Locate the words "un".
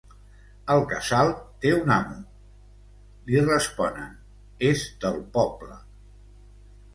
1.79-1.93